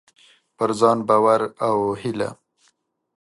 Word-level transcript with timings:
پر 0.57 0.69
ځان 0.79 0.97
باور 1.07 1.41
او 1.67 1.77
هيله: 2.01 2.29